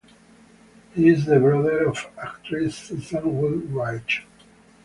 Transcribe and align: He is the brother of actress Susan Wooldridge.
He 0.95 1.09
is 1.09 1.25
the 1.27 1.39
brother 1.39 1.87
of 1.87 2.07
actress 2.17 2.75
Susan 2.75 3.21
Wooldridge. 3.21 4.23